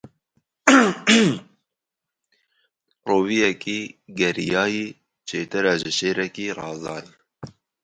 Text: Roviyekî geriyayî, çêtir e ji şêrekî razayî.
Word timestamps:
Roviyekî 3.07 3.81
geriyayî, 4.19 4.87
çêtir 5.27 5.65
e 5.73 5.75
ji 5.81 5.91
şêrekî 5.97 6.47
razayî. 6.59 7.13